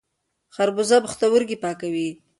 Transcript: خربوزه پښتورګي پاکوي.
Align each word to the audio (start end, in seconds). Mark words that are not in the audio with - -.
خربوزه 0.55 0.95
پښتورګي 1.05 1.57
پاکوي. 1.63 2.09